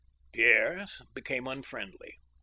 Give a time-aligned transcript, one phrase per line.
[0.31, 2.17] Pierre became unfriendly.